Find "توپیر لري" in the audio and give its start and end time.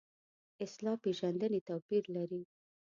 1.69-2.41